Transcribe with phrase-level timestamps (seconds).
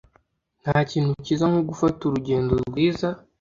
[0.61, 3.07] Ntakintu cyiza nko gufata urugendo rwiza.